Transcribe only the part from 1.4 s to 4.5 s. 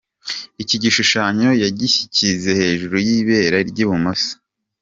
yagishyize hejuru y’ibere ry’ibumoso.